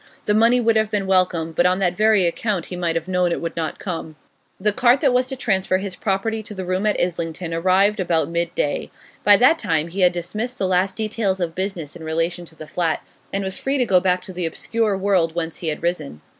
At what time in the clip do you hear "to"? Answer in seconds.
5.27-5.35, 6.41-6.55, 12.45-12.55, 13.77-13.85, 14.23-14.33